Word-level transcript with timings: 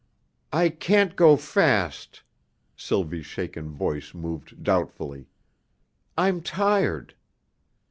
"I 0.51 0.69
can't 0.69 1.15
go 1.15 1.35
so 1.35 1.43
fast." 1.43 2.23
Sylvie's 2.75 3.27
shaken 3.27 3.69
voice 3.71 4.15
moved 4.15 4.63
doubtfully. 4.63 5.27
"I'm 6.17 6.41
tired." 6.41 7.13